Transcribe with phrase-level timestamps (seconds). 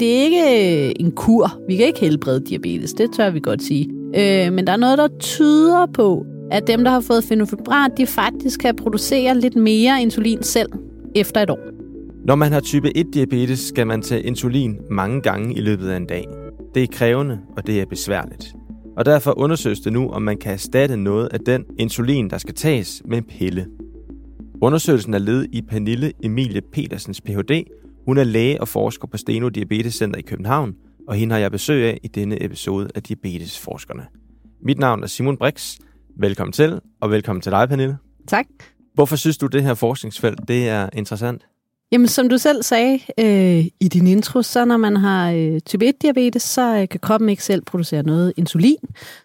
[0.00, 1.60] det er ikke øh, en kur.
[1.68, 3.90] Vi kan ikke helbrede diabetes, det tør vi godt sige.
[4.16, 8.06] Øh, men der er noget, der tyder på, at dem, der har fået fenofibrat, de
[8.06, 10.68] faktisk kan producere lidt mere insulin selv
[11.14, 11.58] efter et år.
[12.26, 16.06] Når man har type 1-diabetes, skal man tage insulin mange gange i løbet af en
[16.06, 16.24] dag.
[16.74, 18.54] Det er krævende, og det er besværligt.
[18.96, 22.54] Og derfor undersøges det nu, om man kan erstatte noget af den insulin, der skal
[22.54, 23.66] tages med en pille.
[24.62, 27.64] Undersøgelsen er led i Pernille Emilie Petersens Ph.D.
[28.06, 30.74] Hun er læge og forsker på Steno Diabetes Center i København,
[31.08, 34.06] og hende har jeg besøg af i denne episode af Diabetesforskerne.
[34.62, 35.76] Mit navn er Simon Brix.
[36.18, 37.98] Velkommen til, og velkommen til dig, Pernille.
[38.28, 38.46] Tak.
[38.94, 41.46] Hvorfor synes du, det her forskningsfelt det er interessant?
[41.92, 45.88] Jamen, som du selv sagde øh, i din intro, så når man har øh, type
[45.88, 48.76] 1-diabetes, så øh, kan kroppen ikke selv producere noget insulin,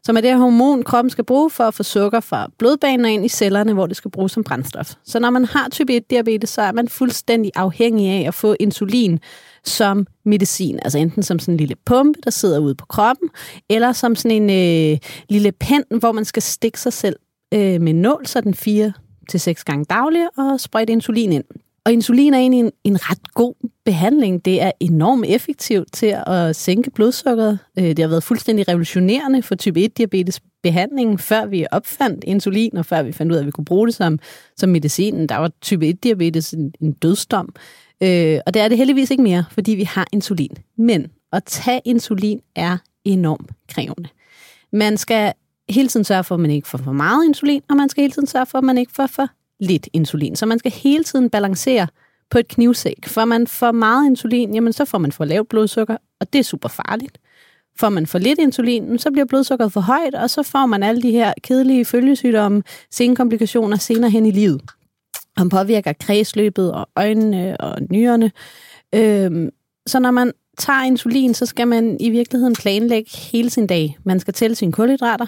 [0.03, 3.25] som er det hormon, kroppen skal bruge for at få sukker fra blodbanen og ind
[3.25, 4.93] i cellerne, hvor det skal bruges som brændstof.
[5.03, 9.19] Så når man har type 1-diabetes, så er man fuldstændig afhængig af at få insulin
[9.63, 10.79] som medicin.
[10.81, 13.29] Altså enten som sådan en lille pumpe, der sidder ude på kroppen,
[13.69, 14.97] eller som sådan en øh,
[15.29, 17.15] lille pen, hvor man skal stikke sig selv
[17.53, 18.93] øh, med nål, så den fire
[19.29, 21.43] til seks gange dagligt, og sprøjte insulin ind.
[21.85, 23.53] Og insulin er egentlig en, en ret god
[23.85, 24.45] behandling.
[24.45, 27.59] Det er enormt effektivt til at sænke blodsukkeret.
[27.79, 32.85] Øh, det har været fuldstændig revolutionerende for type 1-diabetes behandlingen, før vi opfandt insulin, og
[32.85, 34.19] før vi fandt ud af, at vi kunne bruge det som,
[34.57, 35.29] som medicinen.
[35.29, 37.55] Der var type 1-diabetes en, en dødsdom.
[38.03, 40.57] Øh, og det er det heldigvis ikke mere, fordi vi har insulin.
[40.77, 44.09] Men at tage insulin er enormt krævende.
[44.73, 45.33] Man skal
[45.69, 48.13] hele tiden sørge for, at man ikke får for meget insulin, og man skal hele
[48.13, 49.27] tiden sørge for, at man ikke får for
[49.61, 50.35] lidt insulin.
[50.35, 51.87] Så man skal hele tiden balancere
[52.29, 53.07] på et knivsæk.
[53.07, 56.43] Får man for meget insulin, jamen så får man for lavt blodsukker, og det er
[56.43, 57.17] super farligt.
[57.79, 61.01] Får man for lidt insulin, så bliver blodsukkeret for højt, og så får man alle
[61.01, 64.61] de her kedelige følgesygdomme, senkomplikationer senere hen i livet.
[65.37, 68.31] Han påvirker kredsløbet og øjnene og nyrerne.
[68.95, 69.49] Øhm,
[69.87, 73.97] så når man tager insulin, så skal man i virkeligheden planlægge hele sin dag.
[74.03, 75.25] Man skal tælle sine kulhydrater.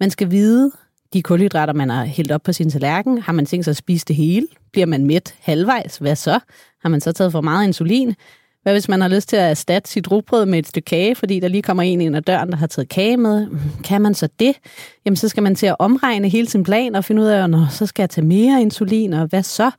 [0.00, 0.70] Man skal vide,
[1.14, 4.04] de kulhydrater, man har hældt op på sin tallerken, har man tænkt sig at spise
[4.08, 4.46] det hele?
[4.72, 5.96] Bliver man mæt halvvejs?
[5.96, 6.38] Hvad så?
[6.82, 8.14] Har man så taget for meget insulin?
[8.62, 11.40] Hvad hvis man har lyst til at erstatte sit rugbrød med et stykke kage, fordi
[11.40, 13.46] der lige kommer en ind ad døren, der har taget kage med?
[13.46, 14.56] Mm, kan man så det?
[15.04, 17.54] Jamen, så skal man til at omregne hele sin plan og finde ud af, at
[17.70, 19.70] så skal jeg tage mere insulin, og hvad så?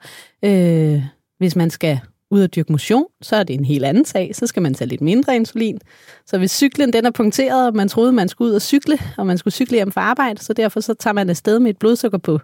[0.46, 1.02] Øh,
[1.38, 2.00] hvis man skal
[2.36, 4.36] ud og dyrke motion, så er det en helt anden sag.
[4.36, 5.80] Så skal man tage lidt mindre insulin.
[6.26, 9.28] Så hvis cyklen den er punkteret, og man troede, man skulle ud og cykle, og
[9.28, 12.18] man skulle cykle hjem fra arbejde, så derfor så tager man afsted med et blodsukker
[12.18, 12.40] på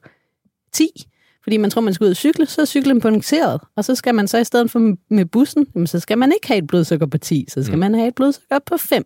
[0.71, 0.87] 10,
[1.43, 3.61] fordi man tror, man skal ud og cykle, så er cyklen punkteret.
[3.75, 6.47] Og så skal man så i stedet for med bussen, jamen, så skal man ikke
[6.47, 7.79] have et blodsukker på 10, så skal mm.
[7.79, 9.03] man have et blodsukker på 5.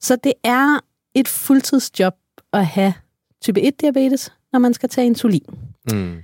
[0.00, 0.78] Så det er
[1.14, 2.14] et fuldtidsjob
[2.52, 2.94] at have
[3.42, 5.46] type 1-diabetes, når man skal tage insulin.
[5.92, 6.16] Mm.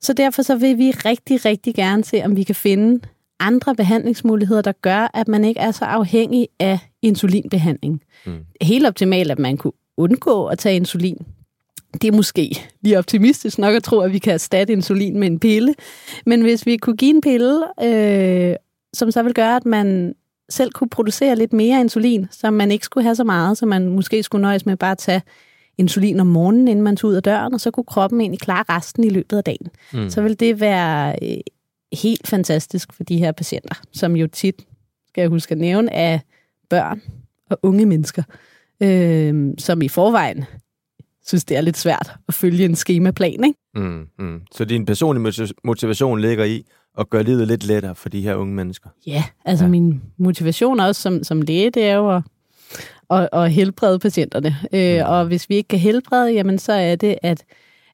[0.00, 3.00] Så derfor så vil vi rigtig, rigtig gerne se, om vi kan finde
[3.40, 8.02] andre behandlingsmuligheder, der gør, at man ikke er så afhængig af insulinbehandling.
[8.26, 8.32] Mm.
[8.60, 11.18] Helt optimalt, at man kunne undgå at tage insulin.
[11.92, 15.38] Det er måske lige optimistisk nok at tro, at vi kan erstatte insulin med en
[15.38, 15.74] pille.
[16.26, 18.56] Men hvis vi kunne give en pille, øh,
[18.92, 20.14] som så vil gøre, at man
[20.48, 23.88] selv kunne producere lidt mere insulin, så man ikke skulle have så meget, så man
[23.88, 25.22] måske skulle nøjes med bare at tage
[25.78, 28.64] insulin om morgenen, inden man tog ud af døren, og så kunne kroppen egentlig klare
[28.68, 29.66] resten i løbet af dagen.
[29.92, 30.10] Mm.
[30.10, 31.36] Så vil det være øh,
[31.92, 34.66] helt fantastisk for de her patienter, som jo tit,
[35.08, 36.18] skal jeg huske at nævne, er
[36.70, 37.02] børn
[37.50, 38.22] og unge mennesker,
[38.80, 40.44] øh, som i forvejen
[41.26, 43.44] synes, det er lidt svært at følge en skemaplan.
[43.44, 43.58] Ikke?
[43.74, 44.40] Mm, mm.
[44.52, 46.64] Så din personlige motivation ligger i
[46.98, 48.90] at gøre livet lidt lettere for de her unge mennesker?
[49.06, 49.70] Ja, altså ja.
[49.70, 52.22] min motivation også som, som læge, det er jo at,
[53.10, 54.56] at, at helbrede patienterne.
[54.72, 55.06] Øh, mm.
[55.06, 57.44] Og hvis vi ikke kan helbrede, jamen så er det at,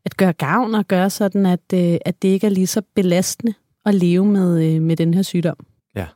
[0.04, 3.54] at gøre gavn og gøre sådan, at, øh, at det ikke er lige så belastende
[3.86, 5.56] at leve med, øh, med den her sygdom.
[5.96, 6.06] Ja.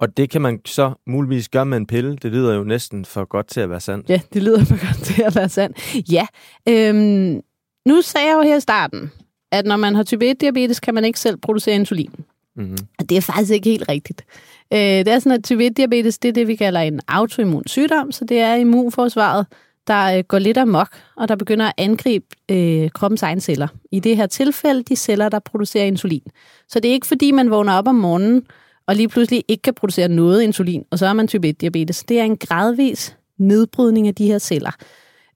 [0.00, 2.16] Og det kan man så muligvis gøre med en pille.
[2.16, 4.10] Det lyder jo næsten for godt til at være sandt.
[4.10, 5.78] Ja, det lyder for godt til at være sandt.
[6.12, 6.26] Ja.
[6.68, 7.40] Øhm,
[7.86, 9.12] nu sagde jeg jo her i starten,
[9.52, 12.14] at når man har type 1-diabetes, kan man ikke selv producere insulin.
[12.56, 12.76] Mm-hmm.
[12.98, 14.24] Og det er faktisk ikke helt rigtigt.
[14.72, 18.12] Øh, det er sådan, at type 1-diabetes, det er det, vi kalder en autoimmun sygdom,
[18.12, 19.46] så det er immunforsvaret,
[19.86, 23.68] der øh, går lidt amok, og der begynder at angribe øh, kroppens egne celler.
[23.92, 26.22] I det her tilfælde de celler, der producerer insulin.
[26.68, 28.46] Så det er ikke fordi, man vågner op om morgenen,
[28.86, 32.04] og lige pludselig ikke kan producere noget insulin, og så er man type 1-diabetes.
[32.08, 34.76] Det er en gradvis nedbrydning af de her celler.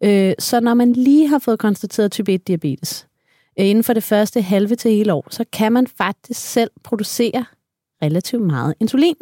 [0.04, 3.06] Øh, så når man lige har fået konstateret type 1-diabetes,
[3.60, 7.44] øh, inden for det første halve til hele år, så kan man faktisk selv producere
[8.02, 9.16] relativt meget insulin.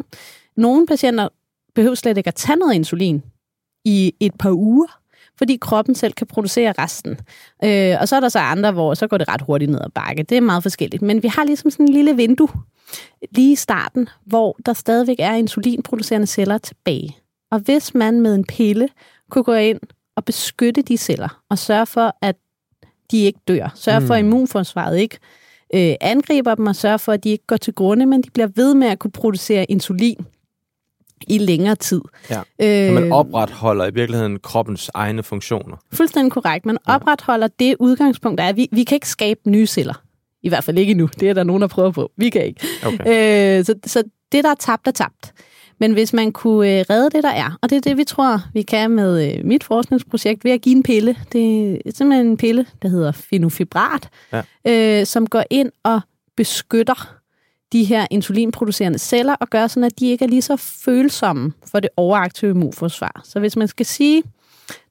[0.57, 1.27] Nogle patienter
[1.75, 3.23] behøver slet ikke at tage noget insulin
[3.85, 4.98] i et par uger,
[5.39, 7.11] fordi kroppen selv kan producere resten.
[7.63, 9.89] Øh, og så er der så andre, hvor så går det ret hurtigt ned ad
[9.89, 10.23] bakke.
[10.23, 11.01] Det er meget forskelligt.
[11.01, 12.49] Men vi har ligesom sådan en lille vindue
[13.31, 17.17] lige i starten, hvor der stadigvæk er insulinproducerende celler tilbage.
[17.51, 18.89] Og hvis man med en pille
[19.31, 19.79] kunne gå ind
[20.15, 22.35] og beskytte de celler, og sørge for, at
[23.11, 24.27] de ikke dør, sørge for, at Mm.
[24.27, 25.17] immunforsvaret ikke
[25.75, 28.47] øh, angriber dem, og sørge for, at de ikke går til grunde, men de bliver
[28.55, 30.25] ved med at kunne producere insulin
[31.27, 32.01] i længere tid.
[32.29, 32.39] Ja.
[32.61, 35.77] Øh, Så man opretholder i virkeligheden kroppens egne funktioner.
[35.93, 36.65] Fuldstændig korrekt.
[36.65, 36.95] Man Ja.
[36.95, 40.01] opretholder det udgangspunkt, der er, vi, vi kan ikke skabe nye celler.
[40.43, 41.09] I hvert fald ikke endnu.
[41.19, 42.11] Det er der nogen, der prøver på.
[42.17, 42.67] Vi kan ikke.
[42.85, 43.59] Okay.
[43.59, 45.33] Øh, så, så det, der er tabt, er tabt.
[45.79, 48.41] Men hvis man kunne øh, redde det, der er, og det er det, vi tror,
[48.53, 51.15] vi kan med øh, mit forskningsprojekt, ved at give en pille.
[51.33, 54.41] Det er simpelthen en pille, der hedder fenofibrat, Ja.
[54.99, 56.01] øh, som går ind og
[56.37, 57.15] beskytter
[57.73, 61.79] de her insulinproducerende celler, og gør sådan, at de ikke er lige så følsomme for
[61.79, 63.21] det overaktive immunforsvar.
[63.23, 64.23] Så hvis man skal sige,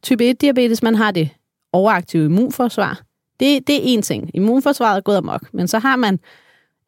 [0.02, 1.28] type 1-diabetes, man har det
[1.72, 3.02] overaktive immunforsvar,
[3.40, 4.30] det, det er en ting.
[4.34, 6.18] Immunforsvaret er gået amok, men så har man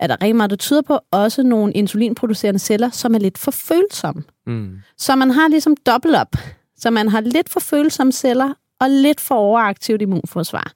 [0.00, 3.50] er der rigtig meget, der tyder på, også nogle insulinproducerende celler, som er lidt for
[3.50, 4.22] følsomme.
[4.46, 4.78] Mm.
[4.96, 6.36] Så man har ligesom dobbelt op.
[6.76, 10.72] Så man har lidt for følsomme celler og lidt for overaktivt immunforsvar.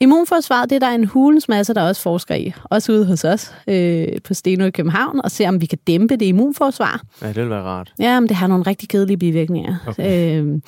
[0.00, 2.52] Immunforsvaret, det er der en hulens masse, der også forsker i.
[2.64, 6.16] Også ude hos os øh, på Steno i København, og se om vi kan dæmpe
[6.16, 7.02] det immunforsvar.
[7.22, 7.92] Ja, det vil være rart.
[7.98, 9.76] Ja, men det har nogle rigtig kedelige bivirkninger.
[9.86, 10.42] Okay.
[10.42, 10.60] Øh,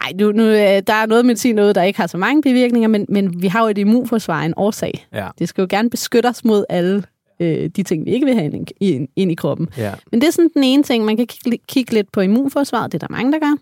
[0.00, 2.88] ej, nu, nu, øh, der er noget medicin noget, der ikke har så mange bivirkninger,
[2.88, 5.06] men, men vi har jo et immunforsvar en årsag.
[5.14, 5.28] Ja.
[5.38, 7.02] Det skal jo gerne beskytte os mod alle
[7.40, 9.68] øh, de ting, vi ikke vil have ind, ind, ind i kroppen.
[9.76, 9.92] Ja.
[10.10, 13.02] Men det er sådan den ene ting, man kan kigge, kigge lidt på immunforsvaret, det
[13.02, 13.56] er der mange, der gør.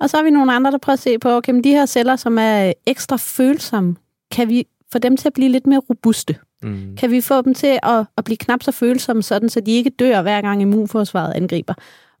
[0.00, 1.86] Og så har vi nogle andre, der prøver at se på, okay, men de her
[1.86, 3.96] celler, som er ekstra følsomme,
[4.30, 6.36] kan vi få dem til at blive lidt mere robuste?
[6.62, 6.96] Mm.
[6.96, 9.90] Kan vi få dem til at, at blive knap så følsomme, sådan, så de ikke
[9.90, 11.74] dør, hver gang immunforsvaret angriber?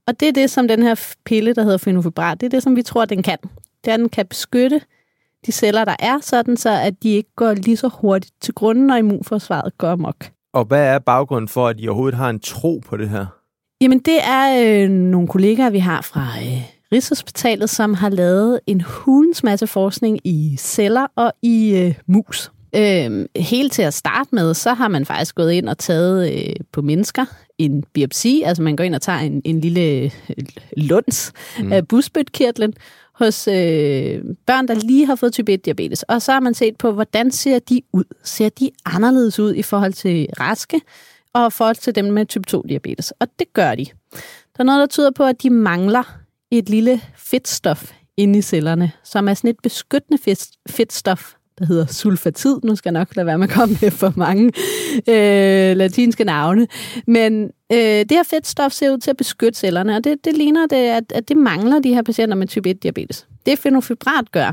[0.06, 2.76] Og det er det, som den her pille, der hedder fenofibrat, det er det, som
[2.76, 3.38] vi tror, den kan.
[3.84, 4.80] Det er, den kan beskytte
[5.46, 8.86] de celler, der er, sådan så at de ikke går lige så hurtigt til grunden,
[8.86, 10.30] når immunforsvaret går amok.
[10.52, 13.26] Og hvad er baggrunden for, at I overhovedet har en tro på det her?
[13.80, 16.62] Jamen, det er øh, nogle kollegaer, vi har fra øh,
[16.92, 22.50] Rigshospitalet, som har lavet en hulens masse forskning i celler og i øh, mus.
[22.76, 26.54] Øh, helt til at starte med, så har man faktisk gået ind og taget øh,
[26.72, 27.24] på mennesker
[27.58, 30.10] en biopsi, altså man går ind og tager en, en lille øh,
[30.76, 31.72] luns mm.
[31.72, 32.74] af busbødkirtlen
[33.12, 36.02] hos øh, børn, der lige har fået type 1-diabetes.
[36.08, 38.04] Og så har man set på, hvordan ser de ud?
[38.24, 40.80] Ser de anderledes ud i forhold til raske
[41.32, 43.12] og i forhold til dem med type 2-diabetes?
[43.20, 43.86] Og det gør de.
[44.56, 46.18] Der er noget, der tyder på, at de mangler
[46.50, 50.36] et lille fedtstof inde i cellerne, som er sådan et beskyttende
[50.68, 52.56] fedtstof, der hedder sulfatid.
[52.64, 54.44] Nu skal jeg nok lade være med at komme med for mange
[55.08, 56.66] øh, latinske navne.
[57.06, 60.66] Men øh, det her fedtstof ser ud til at beskytte cellerne, og det, det ligner,
[60.66, 63.26] det, at, at det mangler de her patienter med type 1-diabetes.
[63.46, 64.52] Det fenofibrat gør,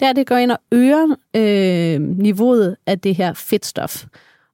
[0.00, 4.04] det er, at det går ind og øger øh, niveauet af det her fedtstof.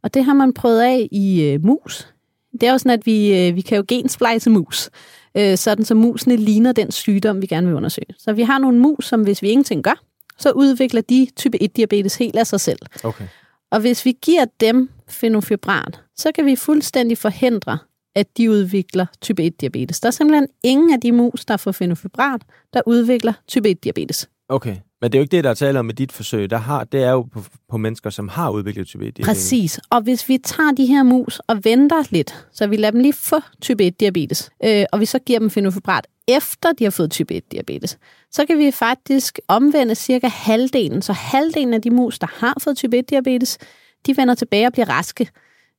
[0.03, 2.09] Og det har man prøvet af i øh, mus.
[2.53, 4.91] Det er jo sådan, at vi, øh, vi kan jo gensplejse mus,
[5.39, 8.15] øh, sådan så musene ligner den sygdom, vi gerne vil undersøge.
[8.19, 10.03] Så vi har nogle mus, som hvis vi ingenting gør,
[10.39, 12.79] så udvikler de type 1-diabetes helt af sig selv.
[13.05, 13.25] Okay.
[13.71, 17.79] Og hvis vi giver dem fenofibrat, så kan vi fuldstændig forhindre,
[18.15, 20.01] at de udvikler type 1-diabetes.
[20.01, 22.41] Der er simpelthen ingen af de mus, der får fenofibrat,
[22.73, 24.27] der udvikler type 1-diabetes.
[24.49, 24.77] Okay.
[25.01, 26.51] Men det er jo ikke det, der er tale om med dit forsøg.
[26.51, 29.37] Der har, det er jo på, på mennesker, som har udviklet type 1 diabetes.
[29.37, 29.81] Præcis.
[29.91, 33.13] Og hvis vi tager de her mus og venter lidt, så vi lader dem lige
[33.13, 37.35] få type 1-diabetes, øh, og vi så giver dem fenofibrat efter de har fået type
[37.35, 37.99] 1-diabetes,
[38.31, 41.03] så kan vi faktisk omvende cirka halvdelen.
[41.03, 43.59] Så halvdelen af de mus, der har fået type 1-diabetes,
[44.07, 45.29] de vender tilbage og bliver raske.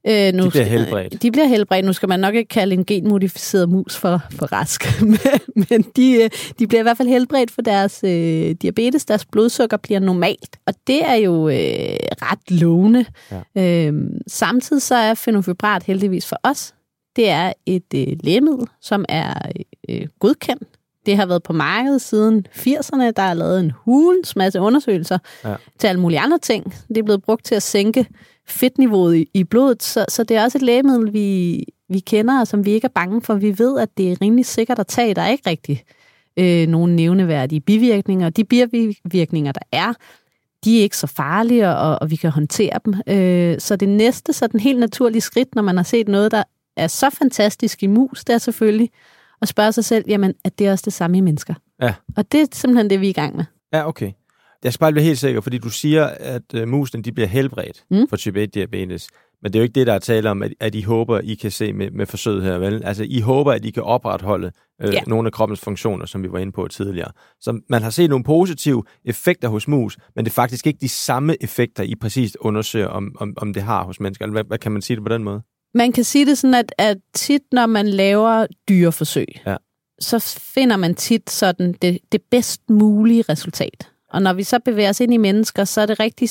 [0.08, 1.22] Øh, nu De bliver helbredt.
[1.22, 1.86] De bliver helbredt.
[1.86, 5.02] Nu skal man nok ikke kalde en genmodificeret mus for, for rask,
[5.70, 9.06] men, de, øh, de bliver i hvert fald helbredt for deres øh, diabetes.
[9.06, 11.56] Deres blodsukker bliver normalt, og det er jo øh,
[12.22, 13.06] ret lovende.
[13.56, 13.88] Ja.
[13.88, 13.94] Øh,
[14.28, 16.74] samtidig så er fenofibrat heldigvis for os,
[17.16, 19.34] det er et øh, lægemiddel, som er
[19.90, 20.64] øh, godkendt.
[21.06, 23.12] Det har været på markedet siden 80'erne.
[23.16, 25.56] Der er lavet en hulens masse undersøgelser Ja.
[25.80, 26.74] til alle mulige andre ting.
[26.88, 28.06] Det er blevet brugt til at sænke
[28.48, 32.48] fedtniveauet i, i blodet, så, så det er også et lægemiddel, vi, vi kender, og
[32.48, 33.36] som vi ikke er bange for.
[33.36, 35.14] Vi ved, at det er rimelig sikkert at tage.
[35.14, 35.84] Der er ikke rigtig
[36.38, 38.30] øh, nogen nævneværdige bivirkninger.
[38.30, 39.94] De bivirkninger, der er,
[40.66, 42.94] de er ikke så farlige, og, og vi kan håndtere dem.
[43.08, 46.44] Øh, så det næste, så den helt naturlige skridt, når man har set noget, der
[46.78, 48.90] er så fantastisk i mus, det er selvfølgelig
[49.42, 51.54] at spørge sig selv, jamen, er det også det samme i mennesker?
[51.82, 51.94] Ja.
[52.18, 53.46] Og det er simpelthen det, vi er i gang med.
[53.74, 54.12] Ja, okay.
[54.64, 57.84] Jeg skal bare blive helt sikker, fordi du siger, at øh, musene de bliver helbredt
[57.92, 58.08] Mm.
[58.10, 59.08] for type 1 diabetes.
[59.42, 61.36] Men det er jo ikke det, der er tale om, at, at I håber, I
[61.36, 62.82] kan se med, med forsøget her, vel?
[62.86, 65.02] Altså, I håber, at I kan opretholde øh, ja.
[65.08, 67.12] nogle af kroppens funktioner, som vi var inde på tidligere.
[67.40, 70.90] Så man har set nogle positive effekter hos mus, men det er faktisk ikke de
[70.90, 74.28] samme effekter, I præcis undersøger, om, om, om det har hos mennesker.
[74.28, 75.42] Hvad, hvad kan man sige det på den måde?
[75.74, 79.56] Man kan sige det sådan, at, at tit, når man laver dyreforsøg, ja.
[80.00, 80.20] så
[80.54, 83.90] finder man tit sådan det, det bedst mulige resultat.
[84.10, 86.30] Og når vi så bevæger os ind i mennesker, så er det rigtig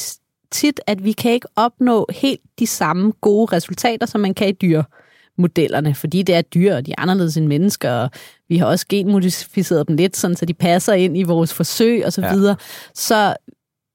[0.50, 4.52] tit, at vi kan ikke opnå helt de samme gode resultater, som man kan i
[4.52, 8.10] dyremodellerne, fordi det er dyr, og de er anderledes end mennesker, og
[8.48, 12.12] vi har også genmodificeret dem lidt, sådan, så de passer ind i vores forsøg og
[12.12, 12.34] så ja.
[12.34, 12.56] videre.
[12.94, 13.36] Så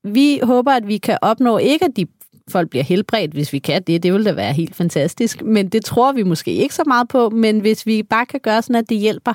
[0.03, 2.07] vi håber, at vi kan opnå ikke, at de
[2.49, 4.03] folk bliver helbredt, hvis vi kan det.
[4.03, 5.41] Det vil da være helt fantastisk.
[5.41, 7.29] Men det tror vi måske ikke så meget på.
[7.29, 9.33] Men hvis vi bare kan gøre sådan, at det hjælper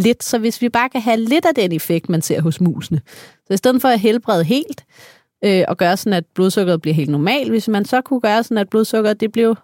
[0.00, 3.00] lidt, så hvis vi bare kan have lidt af den effekt, man ser hos musene.
[3.46, 4.84] Så i stedet for at helbrede helt,
[5.44, 8.58] øh, og gøre sådan, at blodsukkeret bliver helt normalt, hvis man så kunne gøre sådan,
[8.58, 9.56] at blodsukkeret det blev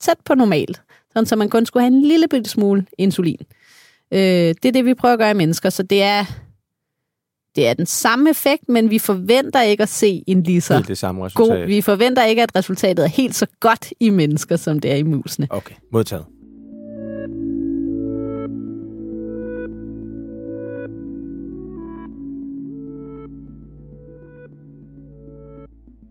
[0.00, 3.40] tæt på normalt, sådan så man kun skulle have en lille bitte smule insulin.
[4.12, 6.24] Øh, det er det, vi prøver at gøre i mennesker, så det er
[7.56, 10.98] det er den samme effekt, men vi forventer ikke at se en lige så det
[10.98, 11.58] samme resultat.
[11.58, 11.66] god.
[11.66, 15.02] Vi forventer ikke, at resultatet er helt så godt i mennesker, som det er i
[15.02, 15.46] musene.
[15.50, 16.24] Okay, modtaget.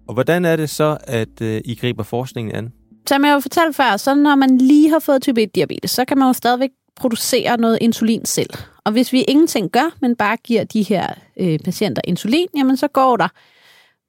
[0.08, 2.74] Og hvordan er det så, at øh, I griber forskningen an?
[3.08, 6.18] Som jeg jo fortalte før, så når man lige har fået type 1-diabetes, så kan
[6.18, 8.50] man jo stadigvæk producere noget insulin selv.
[8.84, 11.08] Og hvis vi ingenting gør, men bare giver de her
[11.40, 13.28] øh, patienter insulin, jamen så går der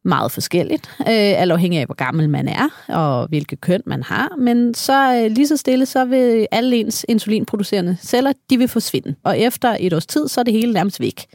[0.04, 4.28] meget forskelligt, øh, alt afhængig af, hvor gammel man er og hvilket køn man har.
[4.38, 9.14] Men så øh, lige så stille, så vil alle ens insulinproducerende celler, de vil forsvinde.
[9.24, 11.26] Og efter et års tid, så er det hele nærmest væk.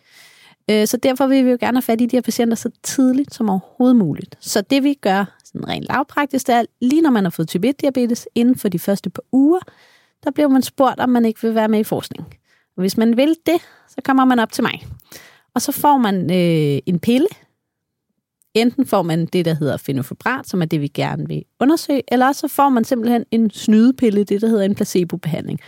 [0.72, 3.34] Øh, så derfor vil vi jo gerne have fat i de her patienter så tidligt
[3.34, 4.38] som overhovedet muligt.
[4.40, 7.70] Så det vi gør sådan rent lavpraktisk, det er, lige når man har fået type
[7.70, 9.60] 1-diabetes, inden for de første par uger,
[10.24, 12.28] der bliver man spurgt, om man ikke vil være med i forskning.
[12.76, 14.88] Og hvis man vil det, så kommer man op til mig.
[15.54, 17.28] Og så får man øh, en pille.
[18.54, 22.32] Enten får man det, der hedder fenofibrat, som er det, vi gerne vil undersøge, eller
[22.32, 25.60] så får man simpelthen en snydepille, det, der hedder en placebobehandling.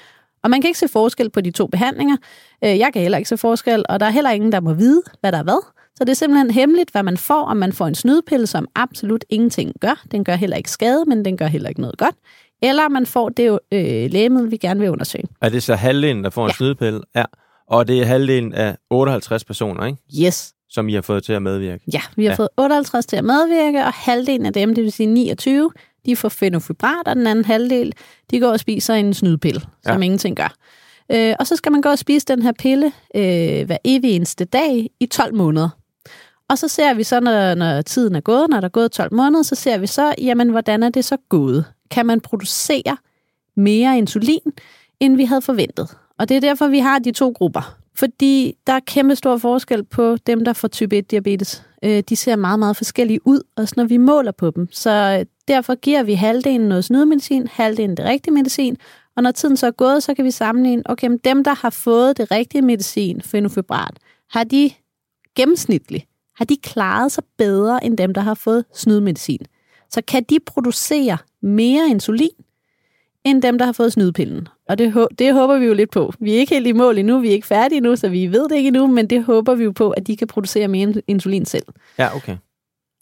[0.44, 2.18] Og man kan ikke se forskel på de to behandlinger.
[2.64, 5.02] Øh, jeg kan heller ikke se forskel, og der er heller ingen, der må vide,
[5.22, 5.66] hvad der er hvad.
[5.96, 9.26] Så det er simpelthen hemmeligt, hvad man får, om man får en snydepille, som absolut
[9.30, 10.04] ingenting gør.
[10.12, 12.16] Den gør heller ikke skade, men den gør heller ikke noget godt.
[12.62, 15.24] Eller man får det øh, lægemiddel, vi gerne vil undersøge.
[15.42, 16.54] Er det så halvdelen, der får en ja.
[16.54, 17.02] snydepille?
[17.16, 17.26] Ja.
[17.68, 20.26] Og det er halvdelen af 58 personer, ikke?
[20.26, 20.54] Yes.
[20.70, 21.84] Som I har fået til at medvirke?
[21.94, 22.36] Ja, vi har ja.
[22.36, 25.72] fået 58 til at medvirke, og halvdelen af dem, det vil sige 29,
[26.06, 27.94] de får fenofibrat, og den anden halvdel,
[28.32, 30.06] de går og spiser en snydepille, som ja.
[30.06, 30.56] ingenting gør.
[31.12, 34.46] Øh, og så skal man gå og spise den her pille øh, hver evig eneste
[34.46, 35.70] dag i 12 måneder.
[36.50, 39.14] Og så ser vi så, når, når tiden er gået, når der er gået 12
[39.14, 41.66] måneder, så ser vi så, jamen, hvordan er det så gået?
[41.92, 42.98] Kan man producere
[43.56, 44.54] mere insulin,
[45.00, 45.98] end vi havde forventet?
[46.20, 47.78] Og det er derfor, vi har de to grupper.
[47.96, 51.64] Fordi der er kæmpe stor forskel på dem, der får type 1-diabetes.
[51.84, 54.68] Øh, de ser meget, meget forskellige ud, også når vi måler på dem.
[54.72, 58.78] Så derfor giver vi halvdelen noget snydemedicin, halvdelen det rigtige medicin,
[59.16, 62.18] og når tiden så er gået, så kan vi sammenligne, okay, dem, der har fået
[62.18, 63.98] det rigtige medicin, fenofibrat,
[64.30, 64.72] har de
[65.36, 69.40] gennemsnitligt har de klaret sig bedre end dem, der har fået snydmedicin.
[69.90, 72.30] Så kan de producere mere insulin,
[73.24, 74.48] end dem, der har fået snydpillen.
[74.70, 76.14] Og det, det håber vi jo lidt på.
[76.20, 78.50] Vi er ikke helt i mål endnu, vi er ikke færdige endnu, så vi ved
[78.50, 81.46] det ikke endnu, men det håber vi jo på, at de kan producere mere insulin
[81.46, 81.66] selv.
[81.98, 82.38] Ja, okay.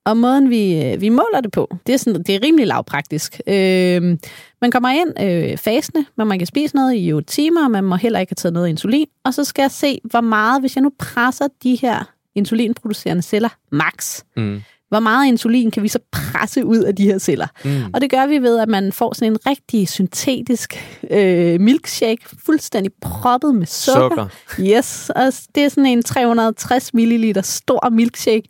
[0.05, 3.41] Og måden, vi, øh, vi måler det på, det er, sådan, det er rimelig lavpraktisk.
[3.47, 4.17] Øh,
[4.61, 7.83] man kommer ind øh, fasende, men man kan spise noget i 8 timer, og man
[7.83, 9.07] må heller ikke have taget noget insulin.
[9.25, 12.03] Og så skal jeg se, hvor meget, hvis jeg nu presser de her
[12.35, 14.23] insulinproducerende celler max.
[14.37, 14.61] Mm.
[14.91, 17.47] Hvor meget insulin kan vi så presse ud af de her celler?
[17.65, 17.83] Mm.
[17.93, 22.91] Og det gør vi ved, at man får sådan en rigtig syntetisk øh, milkshake, fuldstændig
[23.01, 24.27] proppet med sukker.
[24.57, 24.77] sukker.
[24.77, 28.43] Yes, og det er sådan en 360 ml stor milkshake.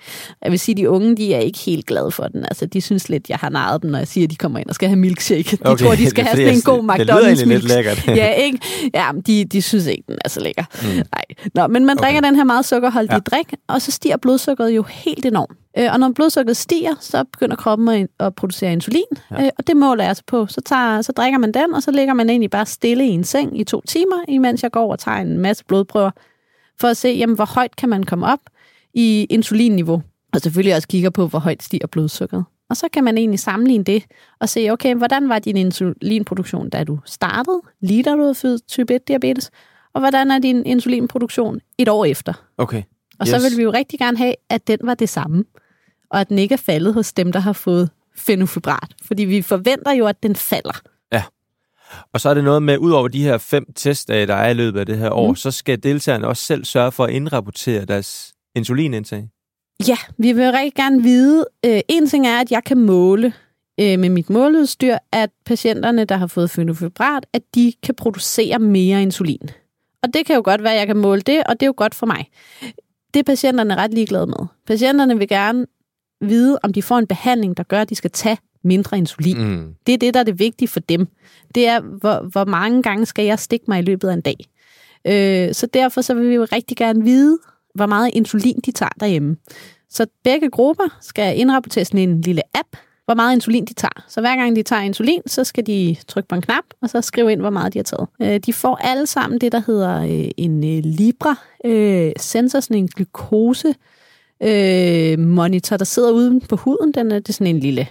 [0.43, 2.43] Jeg vil sige, at de unge, de er ikke helt glade for den.
[2.43, 4.69] Altså, de synes lidt, jeg har naret dem, når jeg siger, at de kommer ind
[4.69, 5.57] og skal have milkshake.
[5.57, 8.07] De okay, tror, de skal have sådan en god McDonald's Det lidt lækkert.
[8.07, 8.59] ja, ikke?
[8.93, 10.63] Ja, de, de synes ikke, den er så lækker.
[10.81, 10.87] Mm.
[10.87, 11.25] Nej.
[11.55, 12.27] Nå, men man drikker okay.
[12.27, 13.19] den her meget sukkerholdige ja.
[13.19, 15.57] drik, og så stiger blodsukkeret jo helt enormt.
[15.77, 19.43] Øh, og når blodsukkeret stiger, så begynder kroppen at producere insulin, ja.
[19.43, 20.47] Øh, og det måler jeg så på.
[20.47, 23.23] Så, tager, så drikker man den, og så ligger man egentlig bare stille i en
[23.23, 26.11] seng i to timer, imens jeg går og tager en masse blodprøver,
[26.79, 28.39] for at se, jamen, hvor højt kan man komme op
[28.93, 30.01] i insulinniveau.
[30.33, 32.45] Og selvfølgelig også kigger på, hvor højt stiger blodsukkeret.
[32.69, 34.03] Og så kan man egentlig sammenligne det
[34.39, 38.67] og se, okay, hvordan var din insulinproduktion, da du startede, lige da du havde født
[38.67, 39.49] type 1-diabetes,
[39.93, 42.33] og hvordan er din insulinproduktion et år efter.
[42.57, 42.83] Okay.
[43.21, 43.41] Og yes.
[43.41, 45.43] så vil vi jo rigtig gerne have, at den var det samme
[46.11, 49.91] og at den ikke er faldet hos dem, der har fået fenofibrat, fordi vi forventer
[49.91, 50.81] jo, at den falder.
[52.13, 54.53] Og så er det noget med, ud over de her fem testdage, der er i
[54.53, 55.35] løbet af det her år, mm.
[55.35, 59.29] så skal deltagerne også selv sørge for at indrapportere deres insulinindtag.
[59.87, 61.45] Ja, vi vil rigtig gerne vide.
[61.65, 63.33] Øh, en ting er, at jeg kan måle
[63.79, 69.01] øh, med mit måleudstyr, at patienterne, der har fået fenofibrat, at de kan producere mere
[69.01, 69.49] insulin.
[70.03, 71.73] Og det kan jo godt være, at jeg kan måle det, og det er jo
[71.77, 72.29] godt for mig.
[73.13, 74.47] Det er patienterne ret ligeglade med.
[74.67, 75.65] Patienterne vil gerne
[76.21, 79.37] vide, om de får en behandling, der gør, at de skal tage mindre insulin.
[79.37, 79.75] Mm.
[79.87, 81.07] Det er det, der er det vigtige for dem.
[81.55, 84.35] Det er, hvor, hvor mange gange skal jeg stikke mig i løbet af en dag.
[85.07, 87.39] Øh, så derfor så vil vi jo rigtig gerne vide,
[87.75, 89.37] hvor meget insulin de tager derhjemme.
[89.89, 92.77] Så begge grupper skal indrapportere sådan en lille app,
[93.11, 94.03] hvor meget insulin de tager.
[94.07, 97.01] Så hver gang de tager insulin, så skal de trykke på en knap, og så
[97.01, 98.07] skrive ind, hvor meget de har taget.
[98.21, 102.77] Øh, de får alle sammen det, der hedder øh, en øh, Libra øh, sensor, sådan
[102.77, 103.75] en glukose
[104.43, 106.91] øh, monitor, der sidder uden på huden.
[106.91, 107.87] Den er, det er sådan en lille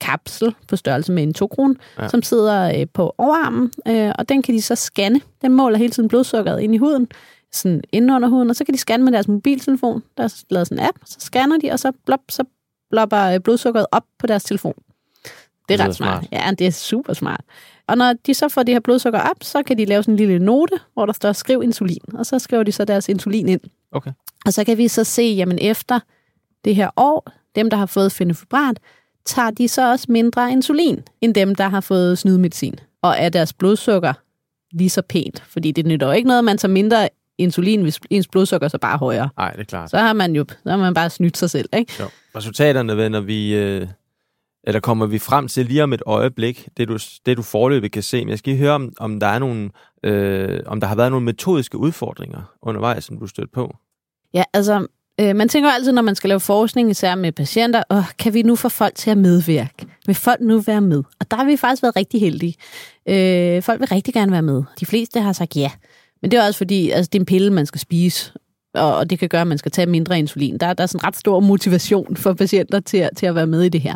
[0.00, 2.02] kapsel på størrelse med en 2 kron, ja.
[2.02, 2.08] Ja.
[2.08, 5.20] som sidder øh, på overarmen, øh, og den kan de så scanne.
[5.42, 7.08] Den måler hele tiden blodsukkeret ind i huden,
[7.52, 10.02] sådan inde under huden, og så kan de scanne med deres mobiltelefon.
[10.16, 12.44] Der er lavet sådan en app, så scanner de, og så, blop, så
[12.90, 14.74] blopper øh, blodsukkeret op på deres telefon.
[15.68, 16.24] Det er lyder ret smart.
[16.24, 16.44] smart.
[16.44, 17.40] Ja, det er super smart.
[17.86, 20.18] Og når de så får det her blodsukker op, så kan de lave sådan en
[20.18, 23.60] lille note, hvor der står skriv insulin, og så skriver de så deres insulin ind.
[23.92, 24.10] Okay.
[24.46, 26.00] Og så kan vi så se, jamen efter
[26.64, 28.80] det her år, dem, der har fået fenofibrat,
[29.24, 32.74] tager de så også mindre insulin, end dem, der har fået snydemedicin.
[33.02, 34.12] Og er deres blodsukker
[34.72, 35.42] lige så pænt?
[35.46, 38.78] Fordi det nytter jo ikke noget, at man tager mindre insulin, hvis ens blodsukker så
[38.78, 39.28] bare er højere.
[39.36, 39.90] Nej, det er klart.
[39.90, 41.92] Så har man jo så har man bare snydt sig selv, ikke?
[42.00, 42.06] Jo.
[42.36, 43.88] Resultaterne vender vi, øh,
[44.64, 48.02] eller kommer vi frem til lige om et øjeblik, det du, det du forløbig kan
[48.02, 48.20] se.
[48.24, 49.70] Men jeg skal lige høre, om, om der er nogle,
[50.02, 53.76] øh, om der har været nogle metodiske udfordringer undervejs, som du stødt på.
[54.34, 54.86] Ja, altså,
[55.20, 58.42] øh, man tænker altid, når man skal lave forskning, især med patienter, åh, kan vi
[58.42, 59.86] nu få folk til at medvirke?
[60.06, 61.02] Vil folk nu være med?
[61.20, 62.54] Og der har vi faktisk været rigtig heldige.
[63.08, 64.62] Øh, folk vil rigtig gerne være med.
[64.80, 65.70] De fleste har sagt ja.
[66.22, 68.32] Men det er også fordi, altså, det er en pille, man skal spise,
[68.74, 70.58] og, og det kan gøre, at man skal tage mindre insulin.
[70.58, 73.62] Der, der er sådan ret stor motivation for patienter til, at- til at være med
[73.62, 73.94] i det her.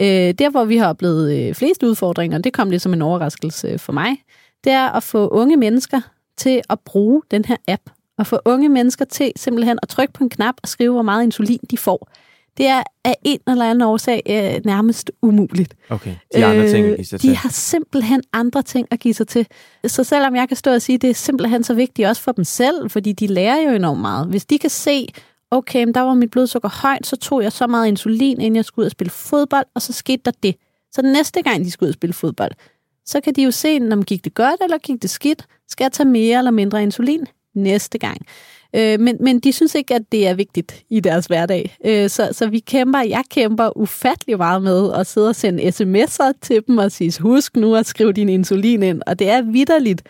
[0.00, 0.06] Øh,
[0.38, 3.78] der, hvor vi har oplevet øh, flest udfordringer, det kom lidt som en overraskelse øh,
[3.78, 4.16] for mig,
[4.64, 6.00] det er at få unge mennesker
[6.36, 7.82] til at bruge den her app,
[8.18, 11.22] og få unge mennesker til simpelthen at trykke på en knap og skrive, hvor meget
[11.22, 12.08] insulin de får.
[12.56, 15.74] Det er af en eller anden årsag øh, nærmest umuligt.
[15.88, 16.14] Okay.
[16.34, 17.36] De andre ting, sig Øh, de til.
[17.36, 19.46] har simpelthen andre ting at give sig til.
[19.86, 22.32] Så selvom jeg kan stå og sige, at det er simpelthen så vigtigt også for
[22.32, 24.26] dem selv, fordi de lærer jo enormt meget.
[24.26, 25.06] Hvis de kan se,
[25.50, 28.64] okay, men der var mit blodsukker højt, så tog jeg så meget insulin, inden jeg
[28.64, 30.54] skulle ud og spille fodbold, og så skete der det.
[30.92, 32.52] Så næste gang, de skal ud og spille fodbold,
[33.06, 35.46] så kan de jo se, om gik det godt eller gik det skidt.
[35.68, 38.26] Skal jeg tage mere eller mindre insulin næste gang?
[38.76, 41.76] Øh, men, men de synes ikke, at det er vigtigt i deres hverdag.
[41.84, 46.32] Øh, så, så vi kæmper, jeg kæmper ufattelig meget med at sidde og sende sms'er
[46.40, 49.02] til dem og sige, husk nu at skrive din insulin ind.
[49.06, 50.02] Og det er vidderligt,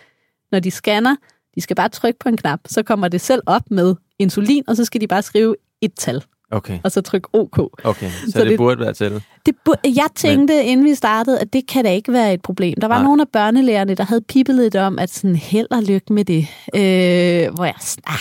[0.52, 1.16] når de scanner,
[1.54, 4.76] de skal bare trykke på en knap, så kommer det selv op med insulin, og
[4.76, 7.58] så skal de bare skrive et tal, Okay, og så trykke OK.
[7.84, 8.10] okay.
[8.10, 9.22] Så, Så det, det- burde være til.
[9.46, 10.64] Det, bu- jeg tænkte, Men...
[10.64, 12.74] inden vi startede, at det kan da ikke være et problem.
[12.80, 13.04] Der var Nej.
[13.04, 16.38] Nogle af børnelægerne, der havde pippet lidt om, at sådan held og lykke med det.
[16.74, 18.18] Øh, hvor jeg sådan, ah,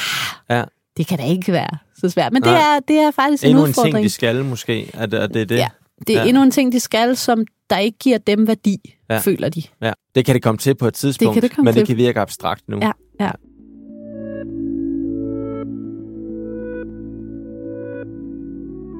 [0.57, 0.63] Ja.
[0.97, 2.33] det kan da ikke være så svært.
[2.33, 3.95] Men det er, det er faktisk en Endnu en udfordring.
[3.95, 5.55] ting, de skal måske, at, at det er det.
[5.57, 5.67] Ja.
[6.07, 6.27] Det er Ja.
[6.27, 8.77] endnu en ting, de skal, som der ikke giver dem værdi,
[9.09, 9.17] Ja.
[9.17, 9.63] føler de.
[9.81, 9.91] Ja.
[10.15, 11.87] Det kan det komme til på et tidspunkt, kan det komme men det til.
[11.87, 12.79] kan virke abstrakt nu.
[12.81, 13.31] Ja, ja.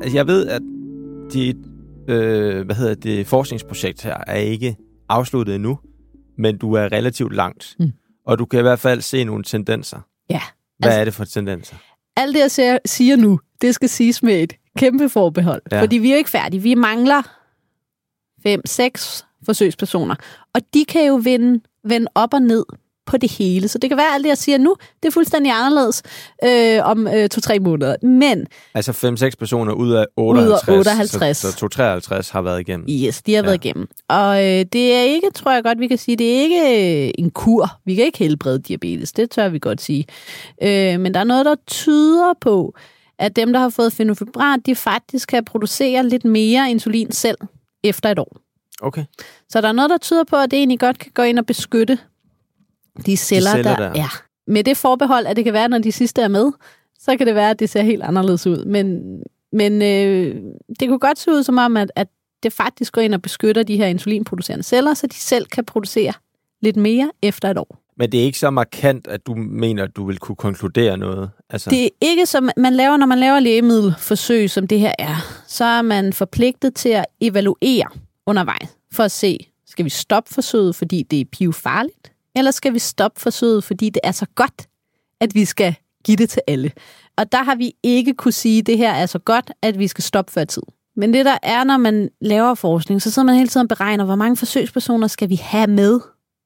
[0.02, 0.62] Altså, jeg ved, at
[1.34, 1.56] dit
[2.08, 4.78] øh, hvad hedder det, forskningsprojekt her er ikke
[5.10, 5.80] afsluttet endnu,
[6.38, 7.76] men du er relativt langt.
[7.80, 7.92] Mm.
[8.26, 10.00] Og du kan i hvert fald se nogle tendenser.
[10.30, 10.42] Ja.
[10.80, 11.76] Hvad Altså- er det for tendenser?
[12.18, 15.62] Alt det, jeg siger- nu, det skal siges med et kæmpe forbehold.
[15.72, 15.82] Ja.
[15.82, 16.62] Fordi vi er ikke færdige.
[16.62, 17.22] Vi mangler
[18.44, 20.16] fem, seks forsøgspersoner.
[20.56, 22.66] Og de kan jo vende, vende op og ned
[23.10, 23.68] på det hele.
[23.68, 26.04] Så det kan være, at alt det, jeg siger nu, det er fuldstændig anderledes
[26.44, 27.96] øh, om øh, to-tre måneder.
[28.06, 28.92] Men Altså
[29.32, 30.68] 5-6 personer ud af 58.
[30.68, 31.38] Ud af 58.
[31.38, 32.88] Så, så 253 har været igennem.
[32.90, 33.46] yes, de har Ja.
[33.46, 33.88] været igennem.
[34.08, 37.12] Og øh, det er ikke, tror jeg godt, vi kan sige, det er ikke øh,
[37.18, 37.72] en kur.
[37.86, 39.12] Vi kan ikke helbrede diabetes.
[39.12, 40.06] Det tør vi godt sige.
[40.64, 42.74] Øh, men der er noget, der tyder på,
[43.20, 47.38] at dem, der har fået fenofibrat, de faktisk kan producere lidt mere insulin selv
[47.84, 48.38] efter et år.
[48.82, 49.04] Okay.
[49.50, 51.46] Så der er noget, der tyder på, at det egentlig godt kan gå ind og
[51.46, 51.98] beskytte
[53.06, 53.92] de celler, celler der, der.
[53.96, 54.08] Ja.
[54.48, 56.52] Med det forbehold, at det kan være, når de sidste er med,
[57.00, 58.66] så kan det være, at det ser helt anderledes ud.
[58.66, 59.02] Men,
[59.52, 60.36] men øh,
[60.80, 62.08] det kunne godt se ud som om, at, at
[62.44, 66.14] det faktisk går ind og beskytter de her insulinproducerende celler, så de selv kan producere
[66.62, 67.80] lidt mere efter et år.
[67.98, 71.30] Men det er ikke så markant, at du mener, at du vil kunne konkludere noget?
[71.50, 71.70] Altså...
[71.70, 75.16] Det er ikke som man laver, når man laver lægemiddelforsøg, som det her er.
[75.48, 77.86] Så er man forpligtet til at evaluere
[78.26, 82.12] undervejs, for at se, skal vi stoppe forsøget, fordi det er pivfarligt?
[82.40, 84.68] Eller skal vi stoppe forsøget, fordi det er så godt,
[85.22, 85.76] at vi skal
[86.06, 86.72] give det til alle?
[87.18, 89.88] Og der har vi ikke kunne sige, at det her er så godt, at vi
[89.88, 90.64] skal stoppe før tid.
[90.96, 94.06] Men det der er, når man laver forskning, så sidder man hele tiden og beregner,
[94.06, 96.00] hvor mange forsøgspersoner skal vi have med,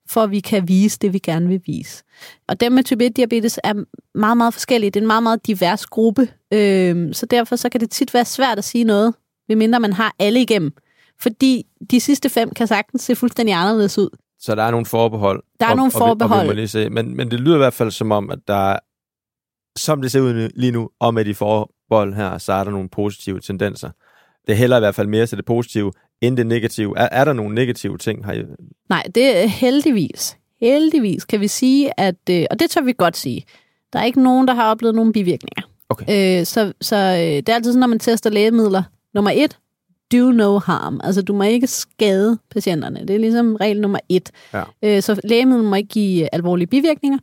[0.10, 2.04] for at vi kan vise det, vi gerne vil vise.
[2.48, 3.84] Og dem med type 1-diabetes er
[4.18, 4.92] meget, meget forskellige.
[4.92, 6.30] Det er en meget, meget divers gruppe.
[6.54, 9.14] Øh, så derfor så kan det tit være svært at sige noget,
[9.50, 10.72] medmindre man har alle igennem.
[11.20, 14.10] Fordi de sidste fem kan sagtens se fuldstændig anderledes ud.
[14.44, 15.44] Så der er nogle forbehold.
[15.60, 16.40] Der er og, nogle forbehold.
[16.40, 16.90] Og, og, og lige se.
[16.90, 18.78] Men, men det lyder i hvert fald som om, at der
[19.76, 22.90] som det ser ud lige nu, og med de forbehold her, så er der nogle
[22.90, 23.90] positive tendenser.
[24.48, 26.98] Det hælder i hvert fald mere til det positive, end det negative.
[26.98, 28.44] Er, er der nogle negative ting her?
[28.90, 30.38] Nej, det er heldigvis.
[30.62, 33.46] Heldigvis kan vi sige, at, øh, og det tør vi godt sige,
[33.94, 35.70] der er ikke nogen, der har oplevet nogle bivirkninger.
[35.90, 36.40] Okay.
[36.40, 38.84] Øh, så så øh, det er altid sådan, når man tester lægemidler.
[39.14, 39.58] Nummer et,
[40.14, 41.02] do no harm.
[41.04, 43.00] Altså, du må ikke skade patienterne.
[43.00, 44.32] Det er ligesom regel nummer et.
[44.54, 44.64] Ja.
[44.84, 47.18] Øh, så lægemidler må ikke give alvorlige bivirkninger,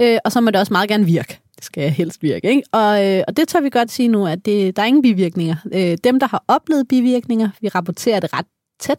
[0.00, 1.40] øh, og så må det også meget gerne virke.
[1.56, 2.62] Det skal helst virke, ikke?
[2.72, 5.56] Og, øh, og det tør vi godt sige nu, at det, der er ingen bivirkninger.
[5.72, 8.46] Øh, dem, der har oplevet bivirkninger, vi rapporterer det ret
[8.80, 8.98] tæt.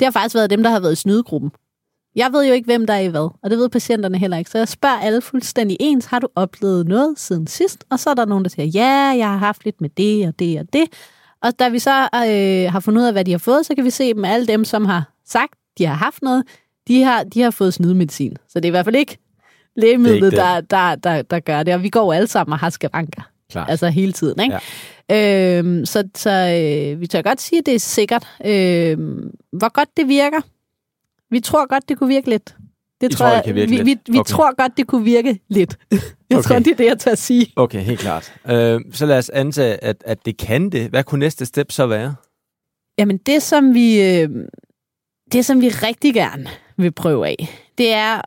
[0.00, 1.50] Det har faktisk været dem, der har været i snydegruppen.
[2.16, 4.50] Jeg ved jo ikke, hvem der er i hvad, og det ved patienterne heller ikke.
[4.50, 7.84] Så jeg spørger alle fuldstændig ens, har du oplevet noget siden sidst?
[7.90, 10.38] Og så er der nogen, der siger, ja, jeg har haft lidt med det og
[10.38, 10.84] det og det.
[11.42, 13.84] Og da vi så øh, har fundet ud af, hvad de har fået, så kan
[13.84, 16.44] vi se dem alle dem, som har sagt, de har haft noget,
[16.88, 18.36] de har, de har fået snydemedicin.
[18.48, 19.18] Så det er i hvert fald ikke
[19.76, 21.74] lægemidlet, der, der, der, der gør det.
[21.74, 23.22] Og vi går alle sammen og har skavanker.
[23.50, 23.70] Klart.
[23.70, 24.58] Altså hele tiden, ikke?
[25.10, 25.58] Ja.
[25.58, 28.26] Øhm, så så øh, vi tør godt sige, at det er sikkert.
[28.44, 30.40] Øhm, hvor godt det virker?
[31.30, 32.54] Vi tror godt, det kunne virke lidt.
[33.00, 34.30] Det I tror, jeg, det vi, vi, vi, vi okay.
[34.30, 35.78] tror godt, det kunne virke lidt.
[35.92, 36.42] jeg okay.
[36.42, 37.52] tror, det er det, jeg tør at sige.
[37.56, 38.32] Okay, helt klart.
[38.48, 40.90] Øh, så lad os antage, at, at det kan det.
[40.90, 42.14] Hvad kunne næste step så være?
[42.98, 44.28] Jamen, det som vi, øh,
[45.32, 48.20] det, som vi rigtig gerne vil prøve af, det er,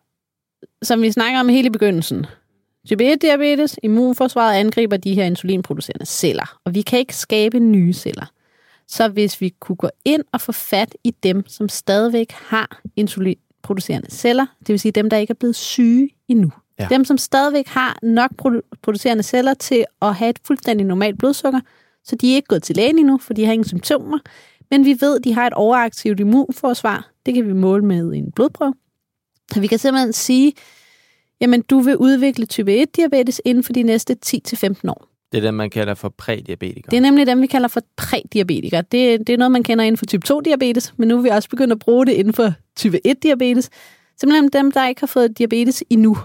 [0.81, 2.25] som vi snakker om hele begyndelsen,
[2.87, 8.25] Type 1-diabetes, immunforsvaret angriber de her insulinproducerende celler, og vi kan ikke skabe nye celler.
[8.87, 12.81] Så hvis vi kunne gå ind og få fat i dem, som stadigvæk har
[13.71, 16.87] insulinproducerende celler, det vil sige dem, der ikke er blevet syge endnu, ja.
[16.89, 18.31] dem, som stadigvæk har nok
[18.81, 21.59] producerende celler til at have et fuldstændig normalt blodsukker,
[22.03, 24.19] så de er ikke gået til lægen endnu, for de har ingen symptomer,
[24.71, 27.11] men vi ved, at de har et overaktivt immunforsvar.
[27.25, 28.73] Det kan vi måle med en blodprøve.
[29.53, 30.53] Så vi kan simpelthen sige,
[31.41, 35.10] jamen du vil udvikle type 1-diabetes inden for de næste 10-15 år.
[35.31, 36.91] Det er dem, man kalder for prædiabetikere.
[36.91, 38.81] Det er nemlig dem, vi kalder for prædiabetikere.
[38.81, 41.49] Det, det er noget, man kender inden for type 2-diabetes, men nu er vi også
[41.49, 43.69] begyndt at bruge det inden for type 1-diabetes.
[44.19, 46.17] Simpelthen dem, der ikke har fået diabetes endnu.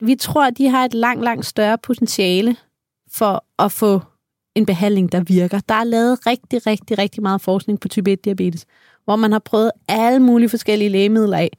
[0.00, 2.56] Vi tror, at de har et langt, langt større potentiale
[3.12, 4.00] for at få
[4.54, 5.60] en behandling, der virker.
[5.68, 8.64] Der er lavet rigtig, rigtig, rigtig meget forskning på type 1-diabetes,
[9.04, 11.50] hvor man har prøvet alle mulige forskellige lægemidler af.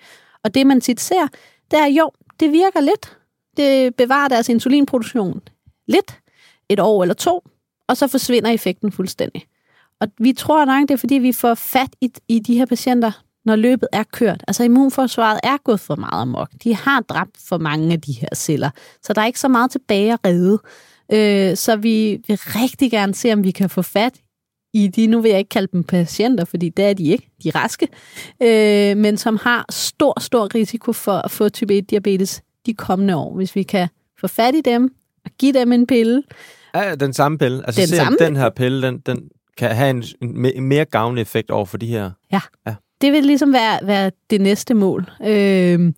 [0.43, 1.27] Og det, man tit ser,
[1.71, 3.17] det er jo, det virker lidt.
[3.57, 5.41] Det bevarer deres insulinproduktion
[5.87, 6.19] lidt,
[6.69, 7.43] et år eller to,
[7.87, 9.43] og så forsvinder effekten fuldstændig.
[10.01, 13.11] Og vi tror nok, det er fordi, vi får fat i, i de her patienter,
[13.45, 14.43] når løbet er kørt.
[14.47, 16.49] Altså immunforsvaret er gået for meget amok.
[16.63, 18.69] De har dræbt for mange af de her celler,
[19.03, 20.59] så der er ikke så meget tilbage at redde.
[21.11, 24.13] Øh, så vi vil rigtig gerne se, om vi kan få fat
[24.73, 27.49] i de, nu vil jeg ikke kalde dem patienter, fordi det er de ikke, de
[27.49, 27.87] er raske,
[28.43, 33.35] øh, men som har stor, stor risiko for at få type 1-diabetes de kommende år.
[33.35, 33.87] Hvis vi kan
[34.19, 36.23] få fat i dem og give dem en pille.
[36.83, 37.65] Ja, den samme pille.
[37.65, 38.17] Altså den, se, samme...
[38.19, 40.03] den her pille, den, den kan have en,
[40.55, 42.11] en mere gavnlig effekt over for de her.
[42.31, 42.75] Ja, ja.
[43.01, 45.09] det vil ligesom være, være det næste mål.
[45.25, 45.93] Øh,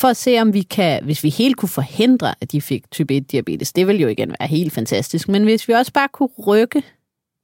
[0.00, 3.16] for at se, om vi kan, hvis vi helt kunne forhindre, at de fik type
[3.16, 6.82] 1-diabetes, det vil jo igen være helt fantastisk, men hvis vi også bare kunne rykke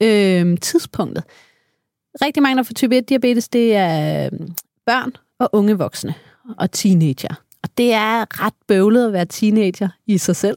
[0.02, 1.24] øh, tidspunktet.
[2.22, 4.54] Rigtig mange, der får type 1-diabetes, det er øhm,
[4.86, 6.14] børn og unge voksne
[6.58, 7.34] og teenager.
[7.78, 10.56] Det er ret bøvlet at være teenager i sig selv.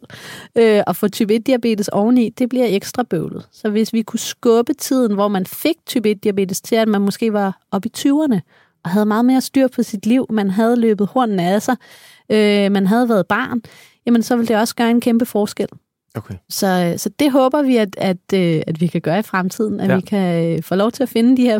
[0.56, 3.48] Øh, og få type 1-diabetes oveni, det bliver ekstra bøvlet.
[3.52, 7.34] Så hvis vi kunne skubbe tiden, hvor man fik type 1-diabetes til, at man måske
[7.34, 8.40] var oppe i 20'erne,
[8.84, 11.76] og havde meget mere styr på sit liv, man havde løbet hornene af sig,
[12.30, 13.62] øh, man havde været barn,
[14.06, 15.68] jamen så ville det også gøre en kæmpe forskel.
[16.16, 16.36] Okay.
[16.50, 19.90] Så, så det håber vi, at, at, øh, at vi kan gøre i fremtiden, at
[19.90, 19.96] ja.
[19.96, 21.60] vi kan øh, få lov til at finde de her,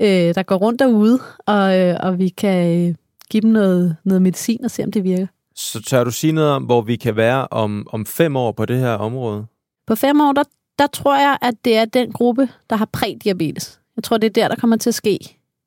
[0.00, 1.62] øh, der går rundt derude, og,
[2.00, 2.96] og vi kan
[3.32, 5.26] give dem noget, noget medicin og se, om det virker.
[5.54, 8.66] Så tør du sige noget om, hvor vi kan være om, om fem år på
[8.66, 9.46] det her område?
[9.86, 10.42] På fem år, der,
[10.78, 13.80] der tror jeg, at det er den gruppe, der har prædiabetes.
[13.96, 15.18] Jeg tror, det er der, der kommer til at ske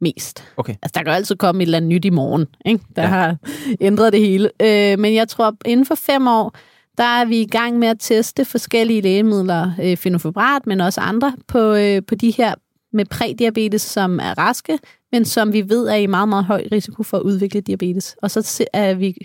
[0.02, 0.44] mest.
[0.58, 0.76] Okay.
[0.82, 2.84] Altså, der kan jo altid komme et eller andet nyt i morgen, ikke?
[2.96, 3.08] der Ja.
[3.08, 3.14] ja.
[3.14, 3.38] har
[3.82, 4.50] ændret det hele.
[4.62, 6.56] Øh, men jeg tror, inden for fem år,
[6.98, 11.34] der er vi i gang med at teste forskellige lægemidler, øh, fenofibrat, men også andre,
[11.48, 12.54] på, øh, på de her
[12.94, 14.80] med prædiabetes, som er raske,
[15.16, 18.16] men som vi ved er i meget, meget høj risiko for at udvikle diabetes.
[18.22, 19.16] Og så er vi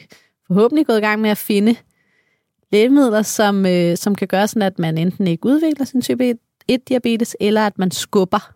[0.46, 1.76] forhåbentlig gået i gang med at finde
[2.72, 6.34] lægemidler, som, øh, som kan gøre sådan, at man enten ikke udvikler sin type
[6.72, 8.52] 1-diabetes, eller at man skubber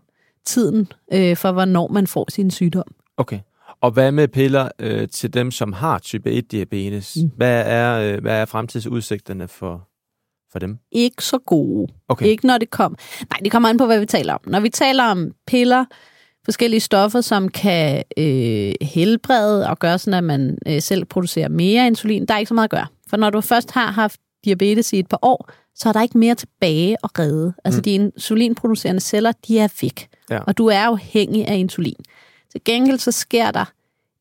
[0.46, 2.94] tiden øh, for, hvornår man får sin sygdom.
[3.16, 3.38] Okay.
[3.80, 7.22] Og hvad med piller øh, til dem, som har type 1-diabetes?
[7.22, 7.30] Mm.
[7.36, 9.88] Hvad, er, øh, hvad er fremtidsudsigterne for,
[10.52, 10.78] for dem?
[10.92, 11.92] Ikke så gode.
[12.08, 12.26] Okay.
[12.26, 12.96] Ikke når det kom.
[13.30, 14.40] Nej, det kommer an på, hvad vi taler om.
[14.46, 15.84] Når vi taler om piller,
[16.44, 21.86] forskellige stoffer, som kan øh, helbrede og gøre sådan, at man øh, selv producerer mere
[21.86, 22.86] insulin, der er ikke så meget at gøre.
[23.08, 26.18] For når du først har haft diabetes i et par år, så er der ikke
[26.18, 27.52] mere tilbage at redde.
[27.64, 27.82] Altså mm.
[27.82, 30.08] de insulinproducerende celler, de er væk.
[30.30, 30.38] Ja.
[30.38, 31.96] Og du er afhængig af insulin.
[32.52, 33.64] Til gengæld så sker der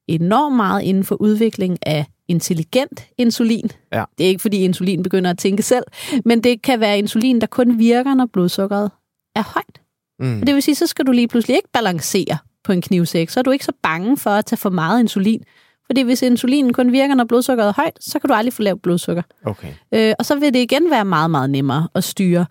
[0.08, 3.72] enormt meget inden for udvikling af intelligent insulin.
[3.94, 4.04] Ja.
[4.18, 5.84] Det er ikke, fordi insulin begynder at tænke selv,
[6.26, 8.92] men det kan være insulin, der kun virker, når blodsukkeret
[9.36, 9.83] er højt.
[10.24, 10.42] Mm.
[10.42, 13.40] Og det vil sige, så skal du lige pludselig ikke balancere på en knivsæk, så
[13.40, 15.44] er du ikke så bange for at tage for meget insulin.
[15.86, 18.82] Fordi hvis insulinen kun virker, når blodsukkeret er højt, så kan du aldrig få lavt
[18.82, 19.24] blodsukker.
[19.46, 19.74] Okay.
[19.92, 22.46] Øh, og så vil det igen være meget, meget nemmere at styre.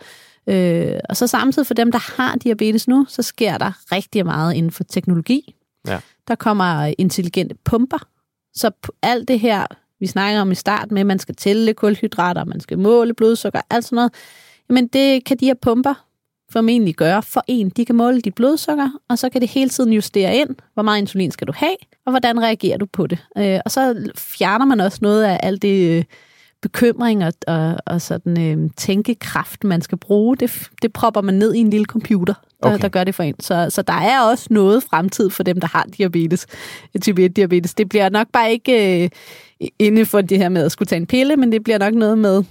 [0.47, 4.55] Øh, og så samtidig for dem, der har diabetes nu, så sker der rigtig meget
[4.55, 5.55] inden for teknologi.
[5.87, 6.01] Ja.
[6.29, 7.99] Der kommer intelligente pumper.
[8.55, 8.71] Så
[9.03, 9.67] alt det her,
[10.01, 13.61] vi snakker om i start med, at man skal tælle kulhydrater, man skal måle blodsukker,
[13.71, 14.13] alt sådan noget,
[14.69, 15.95] jamen det kan de her pumper
[16.53, 17.71] formentlig gøre for en.
[17.71, 20.99] De kan måle dit blodsukker, og så kan det hele tiden justere ind, hvor meget
[20.99, 23.19] insulin skal du have, og hvordan reagerer du på det.
[23.39, 26.05] Øh, og så fjerner man også noget af alt det øh,
[26.63, 30.37] bekymring og, og, og sådan øh, tænkekraft, man skal bruge.
[30.37, 32.83] Det, det propper man ned i en lille computer, der, Okay.
[32.83, 33.35] der gør det for en.
[33.41, 36.47] Så, så der er også noget fremtid for dem, der har diabetes,
[37.03, 37.75] type 1-diabetes.
[37.79, 39.09] Det bliver nok bare ikke øh,
[39.79, 42.19] inde for det her med at skulle tage en pille, men det bliver nok noget
[42.19, 42.45] med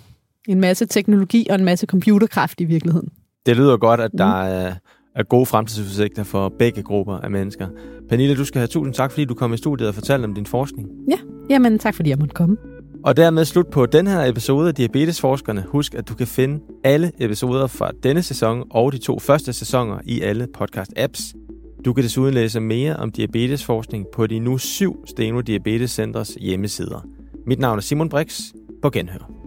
[0.47, 3.09] en masse teknologi og en masse computerkraft i virkeligheden.
[3.45, 4.73] Det lyder godt, at der er,
[5.15, 7.67] er gode fremtidsudsigter for begge grupper af mennesker.
[8.09, 10.45] Pernille, du skal have tusind tak, fordi du kom i studiet og fortalte om din
[10.45, 10.89] forskning.
[11.09, 11.17] Ja,
[11.49, 12.57] jamen tak fordi jeg måtte komme.
[13.03, 15.65] Og dermed slut på den her episode af Diabetesforskerne.
[15.67, 19.99] Husk, at du kan finde alle episoder fra denne sæson og de to første sæsoner
[20.05, 21.33] i alle podcast-apps.
[21.85, 27.07] Du kan desuden læse mere om diabetesforskning på de nu syv Steno Diabetes Centers hjemmesider.
[27.47, 28.41] Mit navn er Simon Brix.
[28.81, 29.40] På genhør.